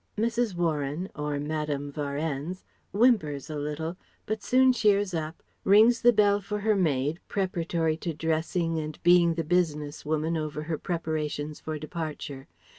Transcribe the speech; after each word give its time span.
[Mrs. 0.17 0.55
Warren 0.55 1.09
or 1.15 1.39
Madame 1.39 1.91
Varennes 1.91 2.63
whimpers 2.91 3.51
a 3.51 3.55
little, 3.59 3.97
but 4.25 4.41
soon 4.41 4.73
cheers 4.73 5.13
up, 5.13 5.43
rings 5.63 6.01
the 6.01 6.11
bell 6.11 6.41
for 6.41 6.61
her 6.61 6.75
maid 6.75 7.19
preparatory 7.27 7.97
to 7.97 8.11
dressing 8.11 8.79
and 8.79 8.97
being 9.03 9.35
the 9.35 9.43
business 9.43 10.03
woman 10.03 10.35
over 10.35 10.63
her 10.63 10.79
preparations 10.79 11.59
for 11.59 11.77
departure. 11.77 12.47